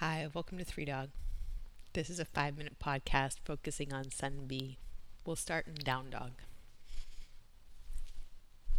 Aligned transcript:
Hi, 0.00 0.26
welcome 0.32 0.56
to 0.56 0.64
Three 0.64 0.86
Dog. 0.86 1.10
This 1.92 2.08
is 2.08 2.18
a 2.18 2.24
five 2.24 2.56
minute 2.56 2.78
podcast 2.82 3.36
focusing 3.44 3.92
on 3.92 4.10
Sun 4.10 4.46
B. 4.46 4.78
We'll 5.26 5.36
start 5.36 5.66
in 5.66 5.74
Down 5.74 6.08
Dog. 6.08 6.30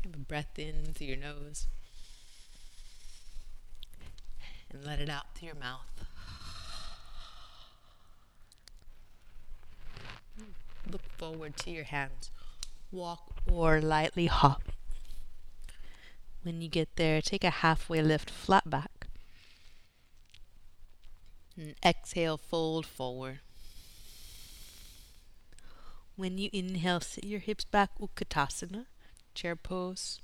Have 0.03 0.15
a 0.15 0.17
breath 0.17 0.57
in 0.57 0.95
through 0.95 1.05
your 1.05 1.17
nose 1.17 1.67
and 4.71 4.83
let 4.83 4.99
it 4.99 5.09
out 5.09 5.35
through 5.35 5.49
your 5.49 5.55
mouth. 5.55 5.85
Look 10.91 11.03
forward 11.19 11.55
to 11.57 11.69
your 11.69 11.83
hands. 11.83 12.31
Walk 12.91 13.35
or 13.47 13.79
lightly 13.79 14.25
hop. 14.25 14.63
When 16.41 16.63
you 16.63 16.67
get 16.67 16.95
there, 16.95 17.21
take 17.21 17.43
a 17.43 17.51
halfway 17.51 18.01
lift 18.01 18.31
flat 18.31 18.67
back. 18.67 18.90
Exhale, 21.83 22.37
fold 22.37 22.85
forward. 22.85 23.39
When 26.15 26.37
you 26.37 26.49
inhale, 26.53 26.99
sit 26.99 27.23
your 27.23 27.39
hips 27.39 27.63
back, 27.63 27.89
Utkatasana, 27.99 28.85
chair 29.33 29.55
pose. 29.55 30.21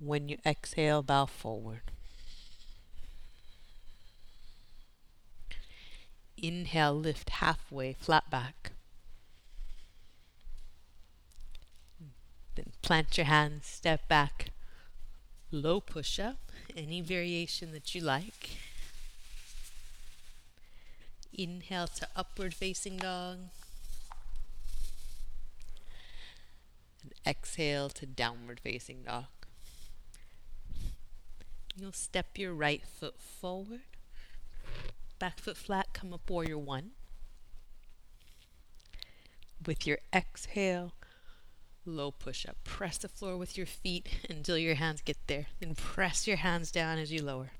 When 0.00 0.28
you 0.28 0.38
exhale, 0.44 1.02
bow 1.02 1.26
forward. 1.26 1.82
Inhale, 6.36 6.94
lift 6.94 7.30
halfway, 7.30 7.92
flat 7.92 8.28
back. 8.28 8.72
Then 12.56 12.72
plant 12.82 13.16
your 13.16 13.26
hands, 13.26 13.66
step 13.66 14.08
back, 14.08 14.50
low 15.52 15.80
push 15.80 16.18
up, 16.18 16.50
any 16.76 17.00
variation 17.00 17.70
that 17.70 17.94
you 17.94 18.00
like. 18.00 18.50
Inhale 21.32 21.86
to 21.88 22.08
upward 22.14 22.54
facing 22.54 22.98
dog. 22.98 23.38
And 27.02 27.12
exhale 27.26 27.88
to 27.90 28.06
downward 28.06 28.60
facing 28.60 29.02
dog. 29.04 29.24
You'll 31.76 31.92
step 31.92 32.36
your 32.36 32.52
right 32.52 32.82
foot 32.86 33.18
forward. 33.18 33.80
Back 35.18 35.40
foot 35.40 35.56
flat, 35.56 35.88
come 35.92 36.12
up 36.12 36.28
warrior 36.28 36.58
one. 36.58 36.90
With 39.64 39.86
your 39.86 39.98
exhale, 40.12 40.92
low 41.86 42.10
push 42.10 42.44
up. 42.44 42.56
Press 42.64 42.98
the 42.98 43.08
floor 43.08 43.36
with 43.36 43.56
your 43.56 43.66
feet 43.66 44.08
until 44.28 44.58
your 44.58 44.74
hands 44.74 45.00
get 45.00 45.16
there. 45.28 45.46
Then 45.60 45.74
press 45.74 46.26
your 46.26 46.38
hands 46.38 46.70
down 46.70 46.98
as 46.98 47.12
you 47.12 47.22
lower. 47.22 47.52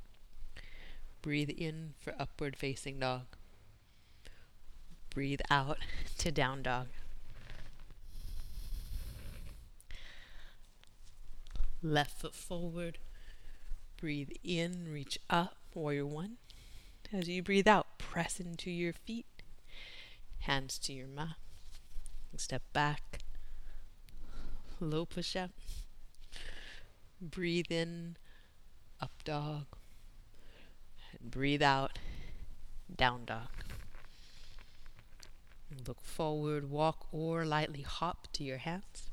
Breathe 1.22 1.50
in 1.50 1.94
for 2.00 2.14
upward 2.18 2.56
facing 2.56 2.98
dog. 2.98 3.22
Breathe 5.14 5.40
out 5.50 5.78
to 6.18 6.32
down 6.32 6.62
dog. 6.62 6.86
Left 11.82 12.18
foot 12.18 12.34
forward. 12.34 12.98
Breathe 13.98 14.30
in, 14.42 14.90
reach 14.90 15.18
up, 15.28 15.56
warrior 15.74 16.06
one. 16.06 16.38
As 17.12 17.28
you 17.28 17.42
breathe 17.42 17.68
out, 17.68 17.98
press 17.98 18.40
into 18.40 18.70
your 18.70 18.94
feet, 18.94 19.26
hands 20.40 20.78
to 20.78 20.94
your 20.94 21.08
mat. 21.08 21.36
Step 22.36 22.62
back, 22.72 23.18
low 24.80 25.04
push 25.04 25.36
up. 25.36 25.50
Breathe 27.20 27.70
in, 27.70 28.16
up 29.00 29.22
dog. 29.24 29.66
And 31.20 31.30
breathe 31.30 31.62
out, 31.62 31.98
down 32.96 33.26
dog. 33.26 33.48
Look 35.86 36.00
forward, 36.00 36.70
walk, 36.70 37.06
or 37.12 37.44
lightly 37.44 37.82
hop 37.82 38.28
to 38.34 38.44
your 38.44 38.58
hands. 38.58 39.10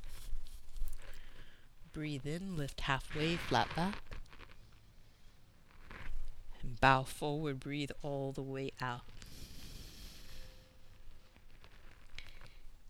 Breathe 1.94 2.26
in, 2.26 2.56
lift 2.58 2.82
halfway, 2.82 3.36
flat 3.36 3.74
back. 3.76 3.96
And 6.62 6.80
bow 6.80 7.04
forward, 7.04 7.60
breathe 7.60 7.92
all 8.02 8.32
the 8.32 8.44
way 8.44 8.72
out. 8.82 9.02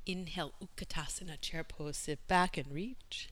Inhale, 0.06 0.54
Utkatasana, 0.62 1.40
chair 1.40 1.64
pose, 1.64 1.98
sit 1.98 2.28
back 2.28 2.58
and 2.58 2.72
reach. 2.72 3.30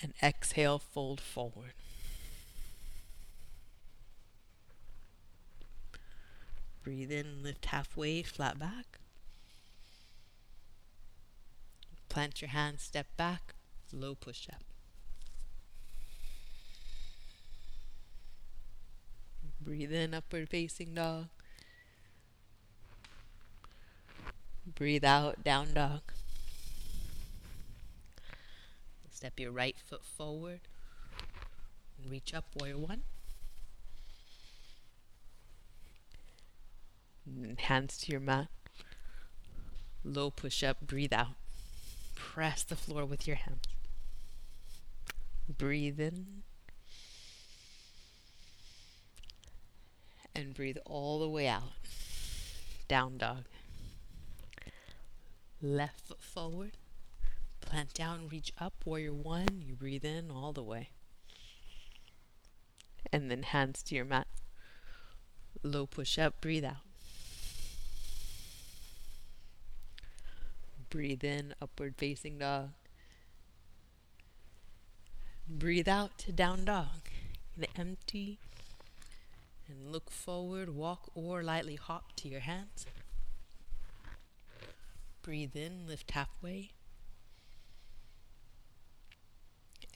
And 0.00 0.14
exhale, 0.22 0.78
fold 0.78 1.20
forward. 1.20 1.74
Breathe 6.82 7.12
in, 7.12 7.42
lift 7.42 7.66
halfway, 7.66 8.22
flat 8.22 8.58
back. 8.58 8.98
Plant 12.08 12.42
your 12.42 12.50
hands, 12.50 12.82
step 12.82 13.06
back, 13.16 13.54
low 13.92 14.14
push 14.14 14.48
up. 14.48 14.62
Breathe 19.60 19.92
in, 19.92 20.12
upward 20.12 20.48
facing 20.48 20.94
dog. 20.94 21.26
Breathe 24.66 25.04
out, 25.04 25.44
down 25.44 25.74
dog. 25.74 26.00
Step 29.10 29.38
your 29.38 29.52
right 29.52 29.76
foot 29.78 30.04
forward. 30.04 30.60
Reach 32.08 32.34
up, 32.34 32.44
warrior 32.58 32.78
one. 32.78 33.02
Hands 37.62 37.96
to 37.98 38.12
your 38.12 38.20
mat. 38.20 38.48
Low 40.04 40.30
push 40.30 40.62
up, 40.62 40.80
breathe 40.80 41.12
out. 41.12 41.36
Press 42.14 42.62
the 42.62 42.76
floor 42.76 43.04
with 43.04 43.26
your 43.26 43.36
hands. 43.36 43.64
Breathe 45.48 46.00
in. 46.00 46.42
And 50.34 50.54
breathe 50.54 50.78
all 50.84 51.20
the 51.20 51.28
way 51.28 51.46
out. 51.46 51.72
Down 52.88 53.18
dog. 53.18 53.44
Left 55.60 56.00
foot 56.00 56.22
forward. 56.22 56.72
Plant 57.60 57.94
down, 57.94 58.28
reach 58.28 58.52
up, 58.58 58.74
warrior 58.84 59.12
one. 59.12 59.62
You 59.64 59.74
breathe 59.74 60.04
in 60.04 60.30
all 60.30 60.52
the 60.52 60.62
way. 60.62 60.90
And 63.12 63.30
then 63.30 63.44
hands 63.44 63.82
to 63.84 63.94
your 63.94 64.04
mat. 64.04 64.26
Low 65.62 65.86
push 65.86 66.18
up, 66.18 66.40
breathe 66.40 66.64
out. 66.64 66.91
Breathe 70.92 71.24
in, 71.24 71.54
upward 71.62 71.94
facing 71.96 72.36
dog. 72.36 72.72
Breathe 75.48 75.88
out 75.88 76.18
to 76.18 76.32
down 76.32 76.66
dog. 76.66 77.08
empty 77.76 78.38
and 79.66 79.90
look 79.90 80.10
forward, 80.10 80.68
walk 80.68 81.10
or 81.14 81.42
lightly 81.42 81.76
hop 81.76 82.14
to 82.16 82.28
your 82.28 82.40
hands. 82.40 82.84
Breathe 85.22 85.56
in, 85.56 85.86
lift 85.86 86.10
halfway. 86.10 86.72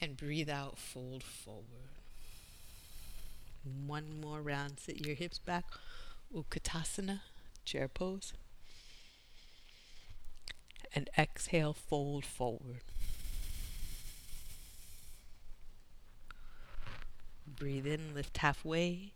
And 0.01 0.17
breathe 0.17 0.49
out, 0.49 0.79
fold 0.79 1.21
forward. 1.21 1.93
One 3.85 4.19
more 4.19 4.41
round, 4.41 4.79
sit 4.79 5.05
your 5.05 5.15
hips 5.15 5.37
back. 5.37 5.65
Utkatasana, 6.33 7.19
chair 7.65 7.87
pose 7.87 8.33
and 10.97 11.11
exhale, 11.15 11.73
fold 11.73 12.25
forward. 12.25 12.81
Breathe 17.45 17.85
in, 17.85 18.15
lift 18.15 18.35
halfway. 18.39 19.11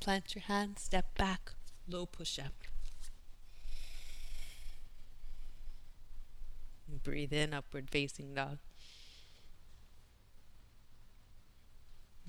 Plant 0.00 0.34
your 0.34 0.44
hands, 0.44 0.80
step 0.80 1.18
back, 1.18 1.52
low 1.86 2.06
push 2.06 2.38
up. 2.38 2.54
Breathe 7.04 7.34
in, 7.34 7.52
upward 7.52 7.90
facing 7.90 8.34
dog. 8.34 8.56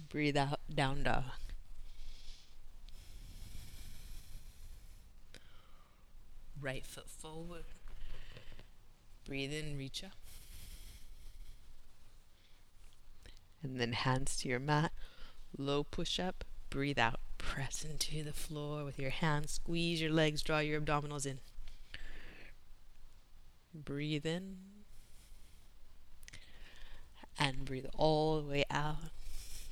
Breathe 0.09 0.35
out, 0.35 0.59
down 0.75 1.03
dog. 1.03 1.23
Right 6.61 6.85
foot 6.85 7.09
forward. 7.09 7.65
Breathe 9.25 9.53
in, 9.53 9.77
reach 9.77 10.03
up. 10.03 10.11
And 13.63 13.79
then 13.79 13.93
hands 13.93 14.37
to 14.37 14.49
your 14.49 14.59
mat. 14.59 14.91
Low 15.57 15.83
push 15.83 16.19
up. 16.19 16.43
Breathe 16.69 16.99
out. 16.99 17.19
Press 17.37 17.83
into 17.83 18.23
the 18.23 18.33
floor 18.33 18.83
with 18.83 18.99
your 18.99 19.09
hands. 19.09 19.53
Squeeze 19.53 20.01
your 20.01 20.11
legs. 20.11 20.41
Draw 20.41 20.59
your 20.59 20.79
abdominals 20.79 21.25
in. 21.25 21.39
Breathe 23.73 24.25
in. 24.25 24.57
And 27.39 27.65
breathe 27.65 27.85
all 27.95 28.41
the 28.41 28.49
way 28.49 28.65
out, 28.71 29.11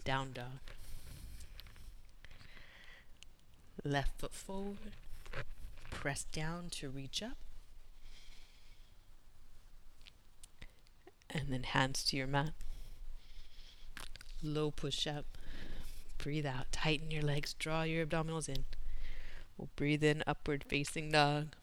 down 0.03 0.33
dog. 0.33 0.45
Left 3.83 4.19
foot 4.19 4.33
forward, 4.33 4.77
press 6.05 6.25
down 6.25 6.69
to 6.69 6.87
reach 6.87 7.23
up. 7.23 7.35
And 11.31 11.47
then 11.49 11.63
hands 11.63 12.03
to 12.03 12.15
your 12.15 12.27
mat. 12.27 12.53
Low 14.43 14.69
push 14.69 15.07
up. 15.07 15.25
Breathe 16.19 16.45
out. 16.45 16.71
Tighten 16.71 17.09
your 17.09 17.23
legs. 17.23 17.55
Draw 17.55 17.83
your 17.83 18.05
abdominals 18.05 18.47
in. 18.47 18.65
We'll 19.57 19.69
breathe 19.75 20.03
in 20.03 20.21
upward 20.27 20.63
facing 20.67 21.09
dog. 21.09 21.55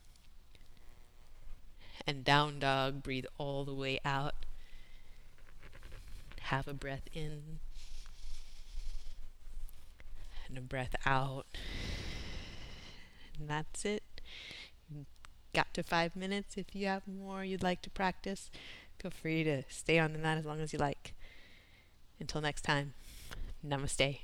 And 2.04 2.24
down 2.24 2.58
dog. 2.58 3.00
Breathe 3.00 3.26
all 3.38 3.64
the 3.64 3.74
way 3.74 4.00
out. 4.04 4.34
Have 6.40 6.66
a 6.66 6.74
breath 6.74 7.08
in. 7.14 7.60
And 10.48 10.58
a 10.58 10.62
breath 10.62 10.96
out. 11.06 11.46
And 13.38 13.48
that's 13.48 13.84
it. 13.84 14.02
Got 15.54 15.74
to 15.74 15.82
five 15.82 16.16
minutes. 16.16 16.56
If 16.56 16.74
you 16.74 16.86
have 16.86 17.06
more 17.06 17.44
you'd 17.44 17.62
like 17.62 17.82
to 17.82 17.90
practice, 17.90 18.50
feel 18.98 19.10
free 19.10 19.44
to 19.44 19.62
stay 19.68 19.98
on 19.98 20.12
the 20.12 20.18
mat 20.18 20.38
as 20.38 20.44
long 20.44 20.60
as 20.60 20.72
you 20.72 20.78
like. 20.78 21.14
Until 22.18 22.40
next 22.40 22.62
time, 22.62 22.94
namaste. 23.66 24.20